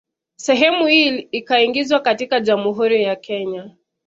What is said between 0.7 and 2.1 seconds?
hii ikaingizwa